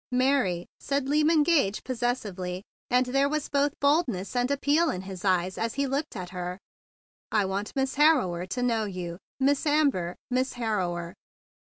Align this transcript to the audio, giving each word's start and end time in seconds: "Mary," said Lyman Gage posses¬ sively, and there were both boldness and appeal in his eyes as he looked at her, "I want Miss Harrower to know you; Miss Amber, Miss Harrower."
"Mary," 0.11 0.65
said 0.79 1.07
Lyman 1.07 1.43
Gage 1.43 1.83
posses¬ 1.83 2.17
sively, 2.17 2.63
and 2.89 3.05
there 3.05 3.29
were 3.29 3.39
both 3.51 3.79
boldness 3.79 4.35
and 4.35 4.49
appeal 4.49 4.89
in 4.89 5.03
his 5.03 5.23
eyes 5.23 5.59
as 5.59 5.75
he 5.75 5.85
looked 5.85 6.15
at 6.15 6.31
her, 6.31 6.57
"I 7.31 7.45
want 7.45 7.75
Miss 7.75 7.97
Harrower 7.97 8.47
to 8.49 8.63
know 8.63 8.85
you; 8.85 9.19
Miss 9.39 9.63
Amber, 9.67 10.15
Miss 10.31 10.55
Harrower." 10.55 11.13